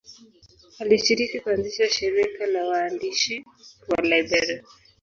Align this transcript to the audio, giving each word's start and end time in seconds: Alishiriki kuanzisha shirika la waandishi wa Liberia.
Alishiriki 0.79 1.39
kuanzisha 1.39 1.89
shirika 1.89 2.45
la 2.45 2.67
waandishi 2.67 3.45
wa 3.87 4.01
Liberia. 4.03 4.63